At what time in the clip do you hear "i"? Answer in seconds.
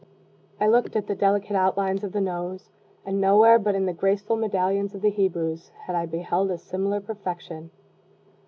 0.59-0.65, 5.95-6.07